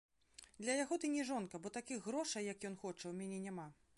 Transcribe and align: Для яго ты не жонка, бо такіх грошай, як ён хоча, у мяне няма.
Для 0.63 0.77
яго 0.83 0.97
ты 1.03 1.11
не 1.15 1.25
жонка, 1.31 1.61
бо 1.65 1.73
такіх 1.77 2.01
грошай, 2.09 2.51
як 2.55 2.67
ён 2.73 2.81
хоча, 2.85 3.05
у 3.13 3.15
мяне 3.21 3.39
няма. 3.47 3.67